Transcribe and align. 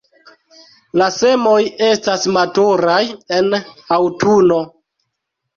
La 1.01 1.09
semoj 1.17 1.59
estas 1.89 2.25
maturaj 2.37 2.99
en 3.41 3.55
aŭtuno. 3.99 4.59